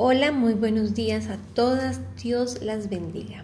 [0.00, 2.00] Hola, muy buenos días a todas.
[2.22, 3.42] Dios las bendiga.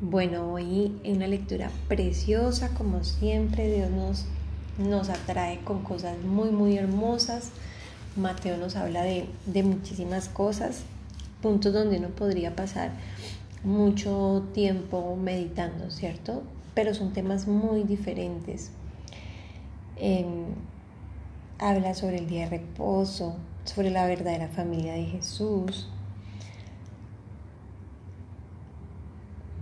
[0.00, 4.26] Bueno, hoy en una lectura preciosa, como siempre, Dios nos,
[4.78, 7.50] nos atrae con cosas muy, muy hermosas.
[8.16, 10.82] Mateo nos habla de, de muchísimas cosas,
[11.40, 12.90] puntos donde uno podría pasar
[13.62, 16.42] mucho tiempo meditando, ¿cierto?
[16.74, 18.72] Pero son temas muy diferentes.
[19.94, 20.46] Em,
[21.60, 25.88] habla sobre el día de reposo, sobre la verdadera familia de Jesús.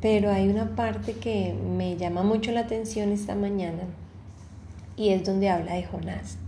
[0.00, 3.82] Pero hay una parte que me llama mucho la atención esta mañana
[4.96, 6.38] y es donde habla de Jonás.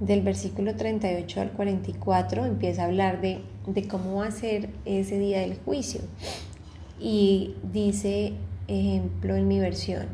[0.00, 5.18] Del versículo 38 al 44 empieza a hablar de, de cómo va a ser ese
[5.18, 6.00] día del juicio.
[7.00, 8.34] Y dice,
[8.68, 10.06] ejemplo en mi versión,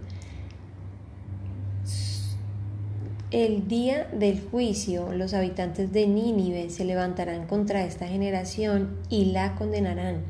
[3.30, 9.54] El día del juicio los habitantes de Nínive se levantarán contra esta generación y la
[9.54, 10.22] condenarán,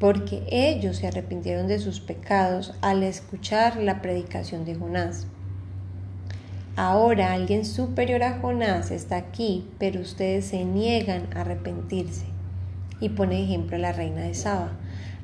[0.00, 5.26] porque ellos se arrepintieron de sus pecados al escuchar la predicación de Jonás.
[6.74, 12.24] Ahora alguien superior a Jonás está aquí, pero ustedes se niegan a arrepentirse.
[12.98, 14.72] Y pone ejemplo a la reina de Saba.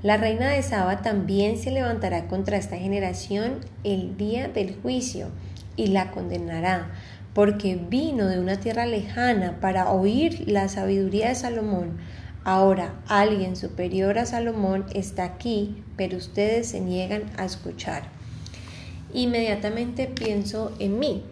[0.02, 5.28] La reina de Saba también se levantará contra esta generación el día del juicio
[5.76, 6.90] y la condenará
[7.34, 11.98] porque vino de una tierra lejana para oír la sabiduría de Salomón.
[12.44, 18.04] Ahora alguien superior a Salomón está aquí, pero ustedes se niegan a escuchar.
[19.12, 21.24] Inmediatamente pienso en mí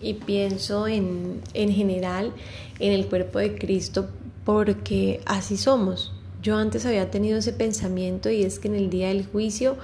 [0.00, 2.32] y pienso en, en general
[2.78, 4.10] en el cuerpo de Cristo
[4.44, 6.12] porque así somos.
[6.42, 9.76] Yo antes había tenido ese pensamiento y es que en el día del juicio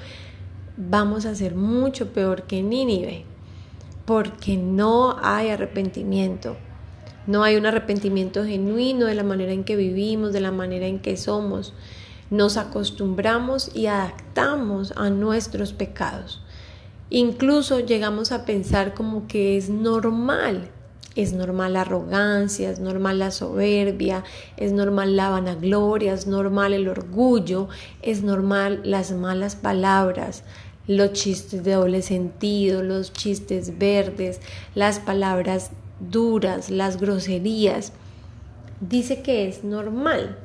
[0.76, 3.24] vamos a ser mucho peor que Nínive
[4.05, 6.56] porque no hay arrepentimiento.
[7.27, 10.98] No hay un arrepentimiento genuino de la manera en que vivimos, de la manera en
[10.98, 11.72] que somos.
[12.30, 16.42] Nos acostumbramos y adaptamos a nuestros pecados.
[17.08, 20.70] Incluso llegamos a pensar como que es normal.
[21.14, 24.24] Es normal la arrogancia, es normal la soberbia,
[24.57, 27.68] es normal la vanagloria, es normal el orgullo,
[28.02, 30.42] es normal las malas palabras,
[30.86, 34.40] los chistes de doble sentido, los chistes verdes,
[34.74, 37.92] las palabras duras, las groserías.
[38.80, 40.39] Dice que es normal.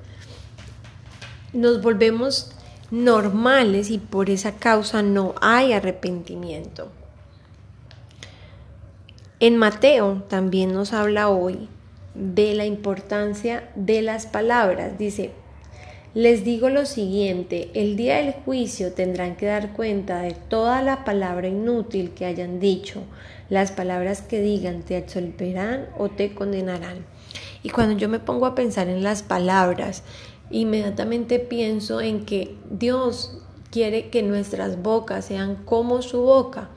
[1.53, 2.51] Nos volvemos
[2.91, 6.91] normales y por esa causa no hay arrepentimiento.
[9.39, 11.69] En Mateo también nos habla hoy
[12.13, 14.97] de la importancia de las palabras.
[14.97, 15.31] Dice,
[16.15, 21.05] les digo lo siguiente, el día del juicio tendrán que dar cuenta de toda la
[21.05, 23.03] palabra inútil que hayan dicho.
[23.49, 27.05] Las palabras que digan te absolverán o te condenarán.
[27.61, 30.01] Y cuando yo me pongo a pensar en las palabras,
[30.49, 36.69] inmediatamente pienso en que Dios quiere que nuestras bocas sean como su boca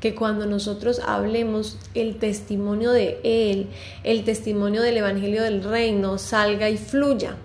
[0.00, 3.68] que cuando nosotros hablemos el testimonio de Él,
[4.02, 7.36] el testimonio del Evangelio del Reino, salga y fluya.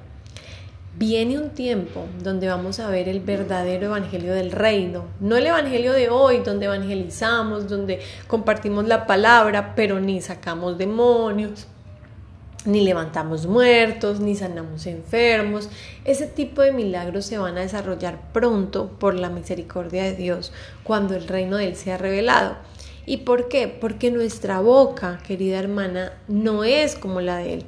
[0.98, 5.92] Viene un tiempo donde vamos a ver el verdadero evangelio del reino, no el evangelio
[5.92, 11.68] de hoy donde evangelizamos, donde compartimos la palabra, pero ni sacamos demonios,
[12.64, 15.70] ni levantamos muertos, ni sanamos enfermos.
[16.06, 20.54] Ese tipo de milagros se van a desarrollar pronto por la misericordia de Dios,
[20.86, 22.56] cuando el reino de Él sea revelado.
[23.06, 23.68] ¿Y por qué?
[23.68, 27.66] Porque nuestra boca, querida hermana, no es como la de Él.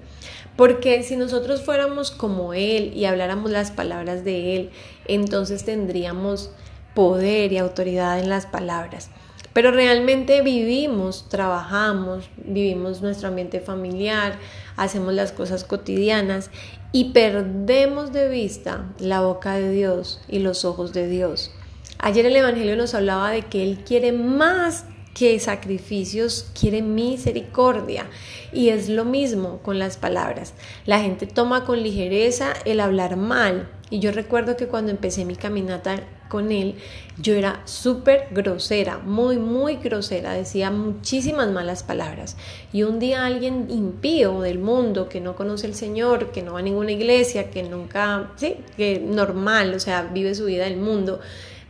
[0.55, 4.69] Porque si nosotros fuéramos como Él y habláramos las palabras de Él,
[5.05, 6.51] entonces tendríamos
[6.93, 9.09] poder y autoridad en las palabras.
[9.53, 14.37] Pero realmente vivimos, trabajamos, vivimos nuestro ambiente familiar,
[14.75, 16.51] hacemos las cosas cotidianas
[16.91, 21.51] y perdemos de vista la boca de Dios y los ojos de Dios.
[21.99, 24.85] Ayer el Evangelio nos hablaba de que Él quiere más
[25.17, 28.05] que sacrificios quiere misericordia.
[28.53, 30.53] Y es lo mismo con las palabras.
[30.85, 33.67] La gente toma con ligereza el hablar mal.
[33.89, 36.75] Y yo recuerdo que cuando empecé mi caminata con él,
[37.19, 42.35] yo era súper grosera, muy, muy grosera, decía muchísimas malas palabras.
[42.73, 46.59] Y un día alguien impío del mundo, que no conoce al Señor, que no va
[46.59, 51.21] a ninguna iglesia, que nunca, sí, que normal, o sea, vive su vida del mundo,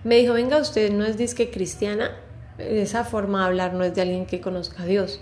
[0.03, 2.11] me dijo, venga, usted no es disque cristiana,
[2.57, 5.19] esa forma de hablar no es de alguien que conozca a Dios.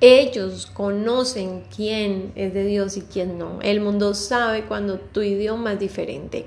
[0.00, 3.58] Ellos conocen quién es de Dios y quién no.
[3.62, 6.46] El mundo sabe cuando tu idioma es diferente.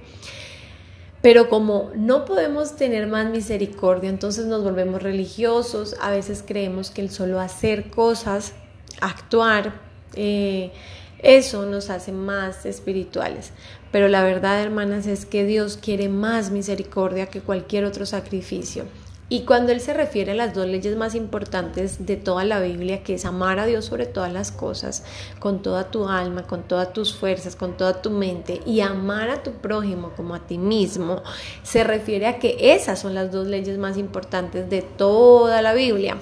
[1.22, 5.96] Pero como no podemos tener más misericordia, entonces nos volvemos religiosos.
[6.02, 8.54] A veces creemos que el solo hacer cosas,
[9.02, 10.72] actuar, Eh,
[11.20, 13.52] eso nos hace más espirituales.
[13.92, 18.86] Pero la verdad, hermanas, es que Dios quiere más misericordia que cualquier otro sacrificio.
[19.32, 23.02] Y cuando Él se refiere a las dos leyes más importantes de toda la Biblia,
[23.02, 25.06] que es amar a Dios sobre todas las cosas,
[25.40, 29.42] con toda tu alma, con todas tus fuerzas, con toda tu mente, y amar a
[29.42, 31.24] tu prójimo como a ti mismo,
[31.64, 36.18] se refiere a que esas son las dos leyes más importantes de toda la Biblia.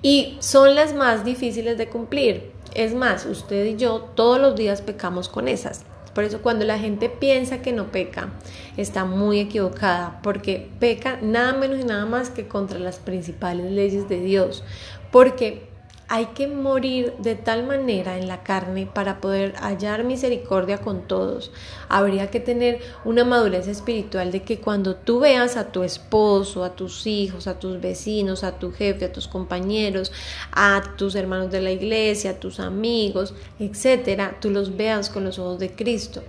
[0.00, 2.52] Y son las más difíciles de cumplir.
[2.72, 5.84] Es más, usted y yo todos los días pecamos con esas.
[6.14, 8.30] Por eso cuando la gente piensa que no peca,
[8.76, 14.08] está muy equivocada, porque peca nada menos y nada más que contra las principales leyes
[14.08, 14.64] de Dios,
[15.12, 15.69] porque
[16.12, 21.52] hay que morir de tal manera en la carne para poder hallar misericordia con todos.
[21.88, 26.74] Habría que tener una madurez espiritual de que cuando tú veas a tu esposo, a
[26.74, 30.10] tus hijos, a tus vecinos, a tu jefe, a tus compañeros,
[30.50, 35.38] a tus hermanos de la iglesia, a tus amigos, etcétera, tú los veas con los
[35.38, 36.24] ojos de Cristo.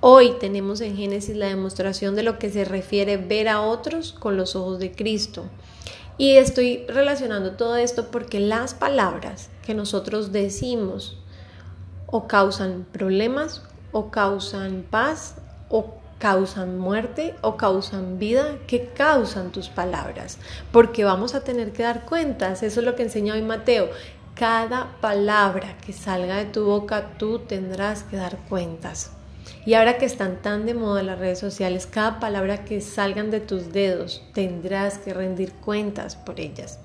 [0.00, 4.38] Hoy tenemos en Génesis la demostración de lo que se refiere ver a otros con
[4.38, 5.44] los ojos de Cristo.
[6.22, 11.18] Y estoy relacionando todo esto porque las palabras que nosotros decimos
[12.06, 15.34] o causan problemas, o causan paz,
[15.68, 18.58] o causan muerte, o causan vida.
[18.68, 20.38] ¿Qué causan tus palabras?
[20.70, 22.62] Porque vamos a tener que dar cuentas.
[22.62, 23.88] Eso es lo que enseña hoy Mateo.
[24.36, 29.10] Cada palabra que salga de tu boca, tú tendrás que dar cuentas.
[29.64, 33.38] Y ahora que están tan de moda las redes sociales, cada palabra que salgan de
[33.38, 36.80] tus dedos tendrás que rendir cuentas por ellas.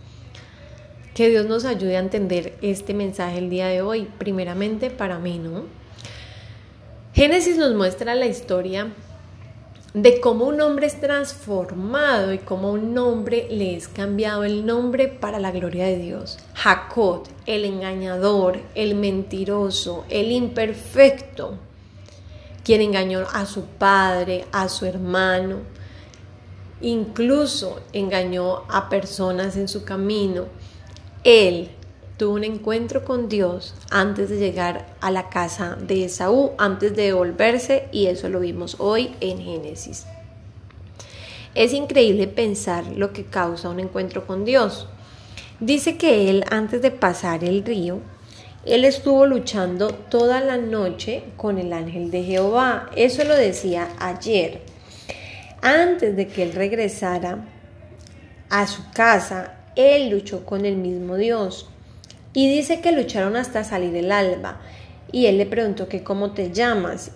[1.16, 5.40] Que Dios nos ayude a entender este mensaje el día de hoy, primeramente para mí,
[5.40, 5.64] ¿no?
[7.14, 8.94] Génesis nos muestra la historia
[9.96, 15.08] de cómo un hombre es transformado y cómo un hombre le es cambiado el nombre
[15.08, 16.38] para la gloria de Dios.
[16.54, 21.58] Jacob, el engañador, el mentiroso, el imperfecto,
[22.68, 25.60] quien engañó a su padre, a su hermano,
[26.82, 30.48] incluso engañó a personas en su camino.
[31.24, 31.70] Él
[32.18, 37.04] tuvo un encuentro con Dios antes de llegar a la casa de Esaú, antes de
[37.04, 40.06] devolverse, y eso lo vimos hoy en Génesis.
[41.56, 44.90] Es increíble pensar lo que causa un encuentro con Dios.
[45.62, 48.02] Dice que él, antes de pasar el río,
[48.66, 52.90] él estuvo luchando toda la noche con el ángel de Jehová.
[52.96, 54.62] Eso lo decía ayer.
[55.62, 57.46] Antes de que él regresara
[58.50, 61.70] a su casa, él luchó con el mismo Dios.
[62.34, 64.60] Y dice que lucharon hasta salir el alba.
[65.12, 67.12] Y él le preguntó que cómo te llamas.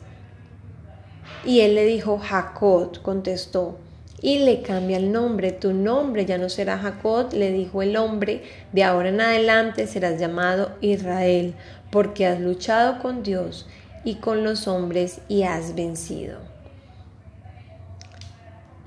[1.44, 3.78] Y él le dijo, Jacob, contestó
[4.22, 5.52] y le cambia el nombre.
[5.52, 10.20] Tu nombre ya no será Jacob, le dijo el hombre, de ahora en adelante serás
[10.20, 11.56] llamado Israel,
[11.92, 13.68] porque has luchado con Dios
[14.06, 16.38] y con los hombres y has vencido.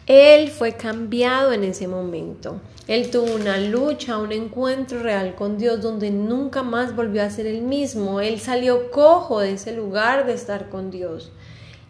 [0.07, 2.61] Él fue cambiado en ese momento.
[2.87, 7.47] Él tuvo una lucha, un encuentro real con Dios donde nunca más volvió a ser
[7.47, 8.21] el mismo.
[8.21, 11.33] Él salió cojo de ese lugar de estar con Dios.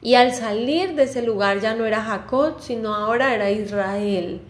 [0.04, 4.42] Y al salir de ese lugar ya no era Jacob, sino ahora era Israel.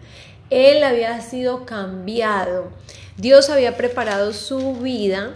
[0.49, 2.71] Él había sido cambiado.
[3.15, 5.33] Dios había preparado su vida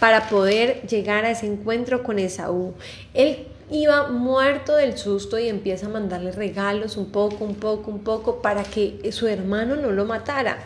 [0.00, 2.74] para poder llegar a ese encuentro con Esaú.
[3.14, 8.00] Él iba muerto del susto y empieza a mandarle regalos un poco, un poco, un
[8.00, 10.58] poco para que su hermano no lo matara.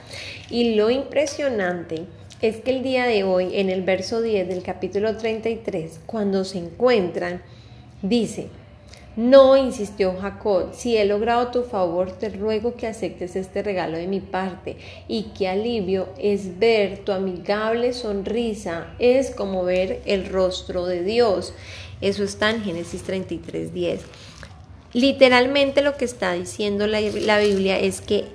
[0.49, 2.06] Y lo impresionante
[2.40, 6.56] es que el día de hoy, en el verso 10 del capítulo 33, cuando se
[6.56, 7.42] encuentran,
[8.00, 8.49] dice,
[9.16, 14.09] no, insistió Jacob, si he logrado tu favor, te ruego que aceptes este regalo de
[14.09, 20.87] mi parte, y qué alivio es ver tu amigable sonrisa, es como ver el rostro
[20.87, 21.54] de Dios.
[22.00, 24.00] Eso está en Génesis 33.10.
[24.92, 28.26] Literalmente lo que está diciendo la, la Biblia es que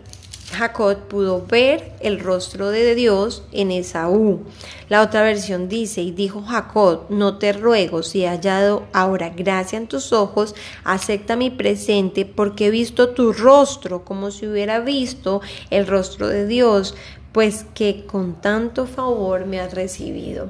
[0.51, 4.41] Jacob pudo ver el rostro de Dios en Esaú.
[4.89, 9.77] La otra versión dice, y dijo Jacob, no te ruego si he hallado ahora gracia
[9.77, 15.41] en tus ojos, acepta mi presente, porque he visto tu rostro como si hubiera visto
[15.70, 16.96] el rostro de Dios,
[17.32, 20.50] pues que con tanto favor me has recibido.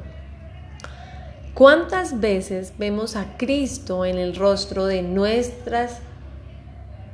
[1.53, 5.99] ¿Cuántas veces vemos a Cristo en el rostro de nuestras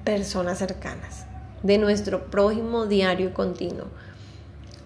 [0.03, 1.25] personas cercanas?
[1.65, 3.87] De nuestro prójimo diario continuo.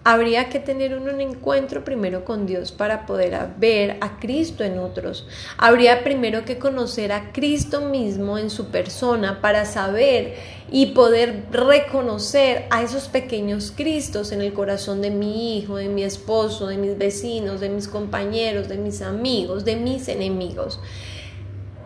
[0.02, 5.26] habría que tener un encuentro primero con Dios para poder ver a Cristo en otros.
[5.58, 10.36] Habría primero que conocer a Cristo mismo en su persona para saber
[10.72, 16.02] y poder reconocer a esos pequeños Cristos en el corazón de mi hijo, de mi
[16.02, 20.80] esposo, de mis vecinos, de mis compañeros, de mis amigos, de mis enemigos.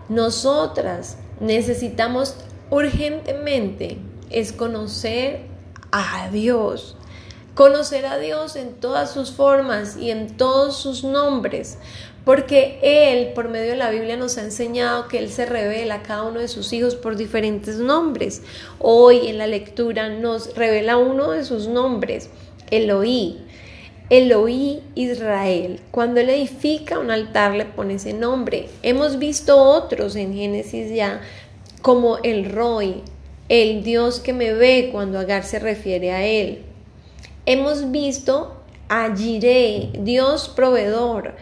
[0.08, 2.36] Nosotras necesitamos
[2.70, 3.98] urgentemente
[4.34, 5.40] es conocer
[5.92, 6.96] a Dios,
[7.54, 11.78] conocer a Dios en todas sus formas y en todos sus nombres,
[12.24, 16.02] porque Él, por medio de la Biblia, nos ha enseñado que Él se revela a
[16.02, 18.42] cada uno de sus hijos por diferentes nombres.
[18.80, 22.30] Hoy en la lectura nos revela uno de sus nombres,
[22.70, 23.38] Eloí.
[24.10, 25.80] Eloí Israel.
[25.90, 28.68] Cuando Él edifica un altar le pone ese nombre.
[28.82, 31.20] Hemos visto otros en Génesis ya,
[31.82, 33.02] como el Roy,
[33.48, 36.62] el Dios que me ve cuando Agar se refiere a Él.
[37.46, 38.56] Hemos visto
[38.88, 41.34] a Jireh, Dios proveedor.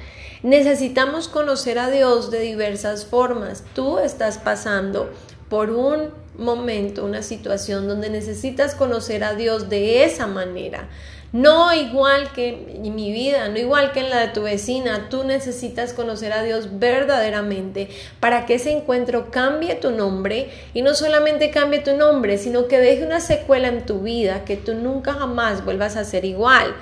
[0.43, 3.63] Necesitamos conocer a Dios de diversas formas.
[3.75, 5.11] Tú estás pasando
[5.49, 10.89] por un momento, una situación donde necesitas conocer a Dios de esa manera.
[11.33, 12.49] No igual que
[12.85, 16.43] en mi vida, no igual que en la de tu vecina, tú necesitas conocer a
[16.43, 17.89] Dios verdaderamente
[18.21, 22.79] para que ese encuentro cambie tu nombre y no solamente cambie tu nombre, sino que
[22.79, 26.75] deje una secuela en tu vida que tú nunca jamás vuelvas a ser igual.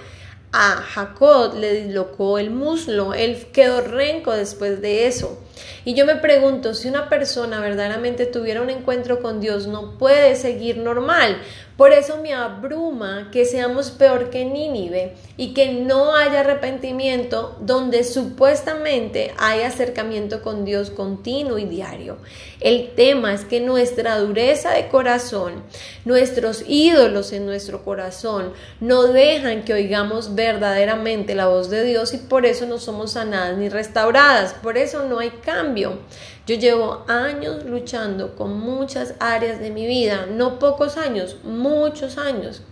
[0.52, 5.38] A Jacob le dislocó el muslo, él quedó renco después de eso.
[5.84, 10.34] Y yo me pregunto, si una persona verdaderamente tuviera un encuentro con Dios, no puede
[10.34, 11.36] seguir normal.
[11.80, 18.04] Por eso me abruma que seamos peor que Nínive y que no haya arrepentimiento donde
[18.04, 22.18] supuestamente hay acercamiento con Dios continuo y diario.
[22.60, 25.62] El tema es que nuestra dureza de corazón,
[26.04, 32.18] nuestros ídolos en nuestro corazón, no dejan que oigamos verdaderamente la voz de Dios y
[32.18, 34.52] por eso no somos sanadas ni restauradas.
[34.52, 36.00] Por eso no hay cambio.
[36.46, 42.62] Yo llevo años luchando con muchas áreas de mi vida, no pocos años, muchos años.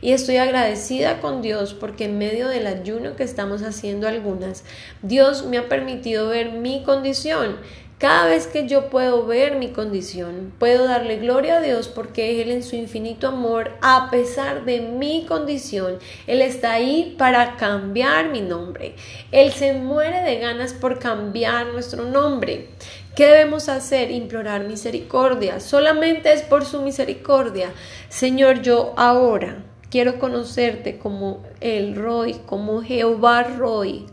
[0.00, 4.64] Y estoy agradecida con Dios porque en medio del ayuno que estamos haciendo algunas,
[5.02, 7.58] Dios me ha permitido ver mi condición
[8.02, 12.50] cada vez que yo puedo ver mi condición, puedo darle gloria a Dios porque Él
[12.50, 18.40] en su infinito amor, a pesar de mi condición, Él está ahí para cambiar mi
[18.40, 18.96] nombre.
[19.30, 22.70] Él se muere de ganas por cambiar nuestro nombre.
[23.14, 24.10] ¿Qué debemos hacer?
[24.10, 25.60] Implorar misericordia.
[25.60, 27.70] Solamente es por su misericordia.
[28.08, 34.06] Señor, yo ahora quiero conocerte como el Roy, como Jehová Roy,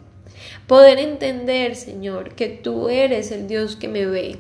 [0.68, 4.38] Poder entender, Señor, que tú eres el Dios que me ve,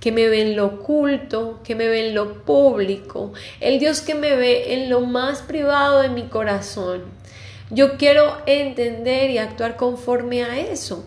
[0.00, 4.14] que me ve en lo oculto, que me ve en lo público, el Dios que
[4.14, 7.04] me ve en lo más privado de mi corazón.
[7.70, 11.04] Yo quiero entender y actuar conforme a eso.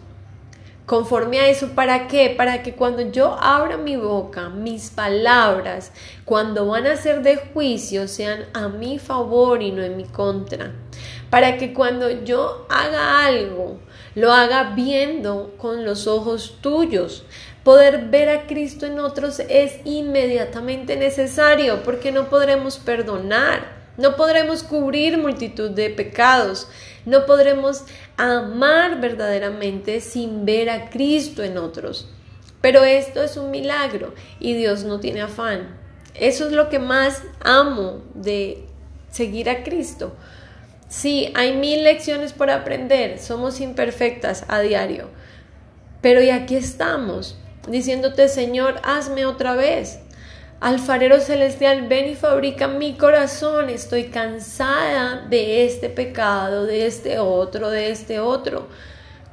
[0.90, 2.34] Conforme a eso, ¿para qué?
[2.36, 5.92] Para que cuando yo abra mi boca, mis palabras,
[6.26, 10.72] cuando van a ser de juicio, sean a mi favor y no en mi contra.
[11.30, 13.78] Para que cuando yo haga algo,
[14.16, 17.24] lo haga viendo con los ojos tuyos.
[17.64, 24.64] Poder ver a Cristo en otros es inmediatamente necesario porque no podremos perdonar, no podremos
[24.64, 26.68] cubrir multitud de pecados,
[27.06, 27.84] no podremos
[28.18, 32.10] amar verdaderamente sin ver a Cristo en otros.
[32.62, 35.78] Pero esto es un milagro y Dios no tiene afán.
[36.16, 38.66] Eso es lo que más amo de
[39.12, 40.16] seguir a Cristo
[40.90, 45.08] Sí, hay mil lecciones por aprender, somos imperfectas a diario.
[46.02, 47.38] Pero y aquí estamos,
[47.68, 50.00] diciéndote, Señor, hazme otra vez.
[50.62, 53.70] Alfarero celestial, ven y fabrica mi corazón.
[53.70, 58.68] Estoy cansada de este pecado, de este otro, de este otro.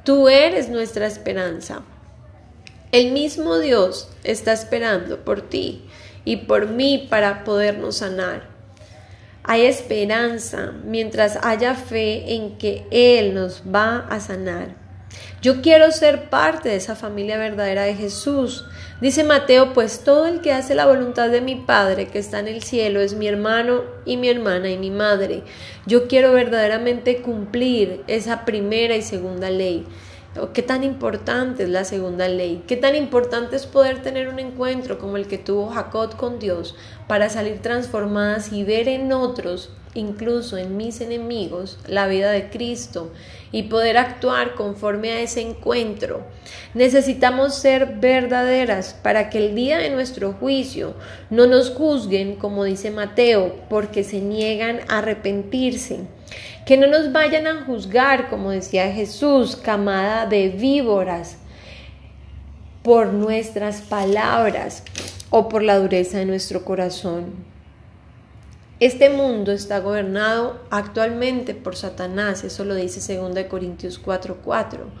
[0.05, 1.81] Tú eres nuestra esperanza.
[2.93, 5.83] El mismo Dios está esperando por ti
[6.23, 8.47] y por mí para podernos sanar.
[9.43, 14.86] Hay esperanza mientras haya fe en que Él nos va a sanar.
[15.41, 18.65] Yo quiero ser parte de esa familia verdadera de Jesús.
[19.01, 22.47] Dice Mateo, pues todo el que hace la voluntad de mi Padre que está en
[22.47, 25.43] el cielo es mi hermano y mi hermana y mi madre.
[25.85, 29.85] Yo quiero verdaderamente cumplir esa primera y segunda ley
[30.53, 34.99] qué tan importante es la segunda ley, qué tan importante es poder tener un encuentro
[34.99, 36.75] como el que tuvo Jacob con Dios
[37.07, 43.11] para salir transformadas y ver en otros, incluso en mis enemigos, la vida de Cristo
[43.51, 46.25] y poder actuar conforme a ese encuentro.
[46.73, 50.93] Necesitamos ser verdaderas para que el día de nuestro juicio
[51.29, 56.01] no nos juzguen, como dice Mateo, porque se niegan a arrepentirse
[56.65, 61.37] Que no nos vayan a juzgar, como decía Jesús, camada de víboras,
[62.83, 64.83] por nuestras palabras
[65.29, 67.56] o por la dureza de nuestro corazón.
[68.79, 74.91] Este mundo está gobernado actualmente por Satanás, eso lo dice 2 Corintios 4:4,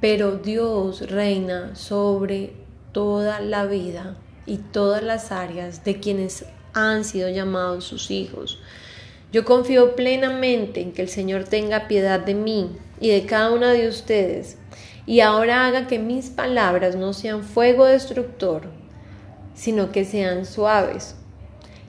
[0.00, 2.54] pero Dios reina sobre
[2.90, 4.16] toda la vida
[4.46, 8.58] y todas las áreas de quienes han sido llamados sus hijos.
[9.32, 13.70] Yo confío plenamente en que el Señor tenga piedad de mí y de cada una
[13.70, 14.56] de ustedes
[15.06, 18.70] y ahora haga que mis palabras no sean fuego destructor,
[19.54, 21.14] sino que sean suaves.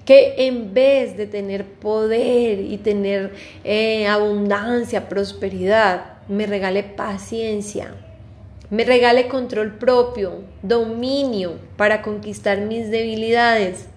[0.06, 3.34] Que en vez de tener poder y tener
[3.64, 7.94] eh, abundancia, prosperidad, me regale paciencia,
[8.70, 13.88] me regale control propio, dominio para conquistar mis debilidades.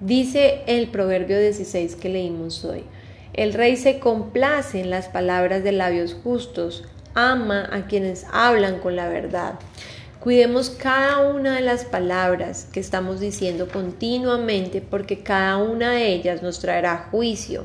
[0.00, 2.84] Dice el Proverbio 16 que leímos hoy.
[3.32, 8.96] El rey se complace en las palabras de labios justos, ama a quienes hablan con
[8.96, 9.54] la verdad.
[10.26, 16.42] Cuidemos cada una de las palabras que estamos diciendo continuamente porque cada una de ellas
[16.42, 17.62] nos traerá juicio.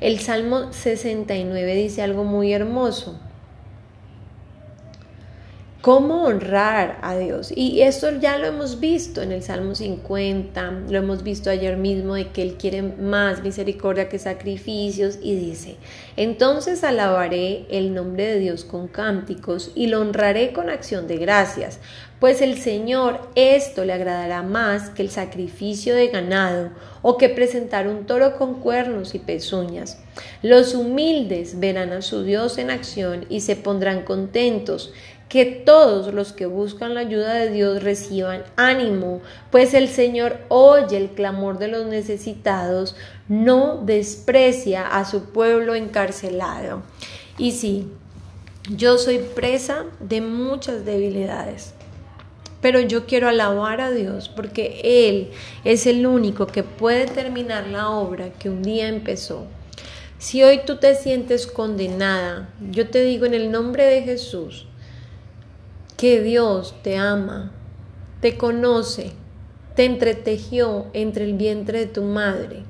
[0.00, 3.20] El Salmo 69 dice algo muy hermoso
[5.82, 7.52] cómo honrar a Dios.
[7.54, 12.14] Y esto ya lo hemos visto en el Salmo 50, lo hemos visto ayer mismo
[12.14, 15.76] de que Él quiere más misericordia que sacrificios y dice,
[16.16, 21.80] entonces alabaré el nombre de Dios con cánticos y lo honraré con acción de gracias,
[22.22, 26.70] pues el Señor esto le agradará más que el sacrificio de ganado
[27.02, 29.98] o que presentar un toro con cuernos y pezuñas.
[30.40, 34.92] Los humildes verán a su Dios en acción y se pondrán contentos
[35.32, 40.98] que todos los que buscan la ayuda de Dios reciban ánimo, pues el Señor oye
[40.98, 42.96] el clamor de los necesitados,
[43.28, 46.82] no desprecia a su pueblo encarcelado.
[47.38, 47.88] Y sí,
[48.68, 51.72] yo soy presa de muchas debilidades,
[52.60, 55.30] pero yo quiero alabar a Dios porque Él
[55.64, 59.46] es el único que puede terminar la obra que un día empezó.
[60.18, 64.66] Si hoy tú te sientes condenada, yo te digo en el nombre de Jesús,
[66.02, 67.52] que Dios te ama,
[68.20, 69.12] te conoce,
[69.76, 72.64] te entretejió entre el vientre de tu madre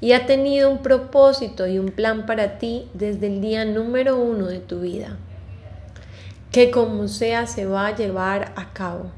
[0.00, 4.46] y ha tenido un propósito y un plan para ti desde el día número uno
[4.46, 5.18] de tu vida,
[6.52, 9.10] que como sea se va a llevar a cabo.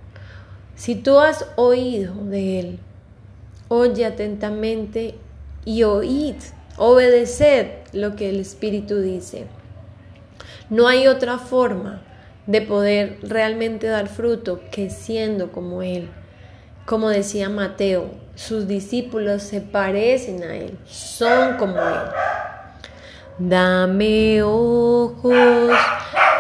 [0.75, 2.79] Si tú has oído de Él,
[3.69, 5.15] oye atentamente
[5.65, 6.35] y oíd,
[6.79, 9.47] obedeced lo que el Espíritu dice.
[10.69, 12.03] No hay otra forma
[12.47, 16.11] de poder realmente dar fruto que siendo como Él.
[16.85, 22.11] Como decía Mateo, sus discípulos se parecen a Él, son como Él.
[23.39, 25.71] Dame ojos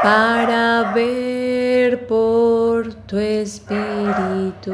[0.02, 4.72] para ver por tu espíritu.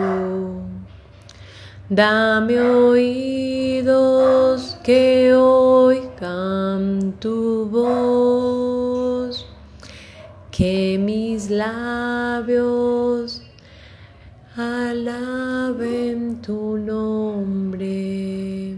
[1.91, 3.89] Dame oídos
[4.83, 6.08] que oigan
[11.59, 13.43] labios
[14.57, 18.77] alaben tu nombre.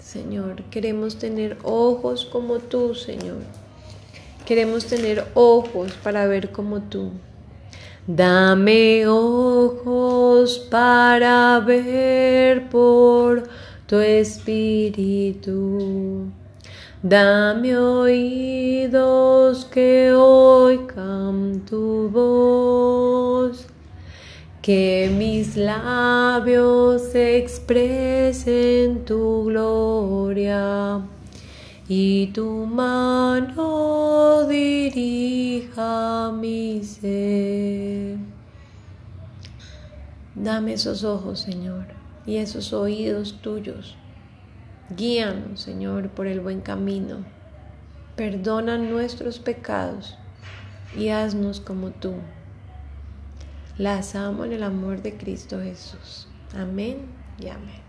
[0.00, 3.42] Señor, queremos tener ojos como tú, Señor.
[4.44, 7.12] Queremos tener ojos para ver como tú.
[8.06, 13.48] Dame ojos para ver por
[13.86, 15.52] tu espíritu.
[17.02, 23.66] Dame oídos que oigan tu voz,
[24.62, 31.02] que mis labios expresen tu gloria
[31.86, 38.16] y tu mano dirija mi ser.
[40.34, 41.84] Dame esos ojos, Señor,
[42.24, 43.96] y esos oídos tuyos
[44.94, 47.24] Guíanos, Señor, por el buen camino.
[48.14, 50.16] Perdona nuestros pecados
[50.96, 52.14] y haznos como tú.
[53.78, 56.28] Las amo en el amor de Cristo Jesús.
[56.54, 56.98] Amén
[57.38, 57.85] y amén.